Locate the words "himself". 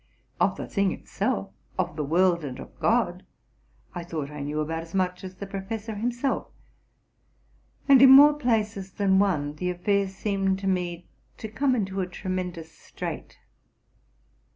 5.93-6.47